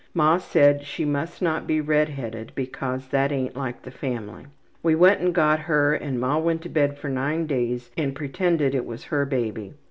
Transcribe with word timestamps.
Ma 0.15 0.39
said 0.39 0.81
she 0.83 1.05
must 1.05 1.43
not 1.43 1.67
be 1.67 1.79
redheaded 1.79 2.51
because 2.55 3.09
that 3.09 3.31
ain't 3.31 3.55
like 3.55 3.83
the 3.83 3.91
family. 3.91 4.47
We 4.81 4.95
went 4.95 5.21
and 5.21 5.31
got 5.31 5.59
her 5.59 5.93
and 5.93 6.19
ma 6.19 6.39
went 6.39 6.63
to 6.63 6.69
bed 6.69 6.97
for 6.97 7.07
nine 7.07 7.45
days 7.45 7.91
and 7.95 8.15
pretended 8.15 8.73
it 8.73 8.87
was 8.87 9.03
her 9.13 9.27
baby. 9.27 9.75